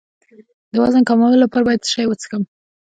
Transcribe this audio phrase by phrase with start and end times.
[0.71, 2.43] د وزن کمولو لپاره باید څه شی وڅښم؟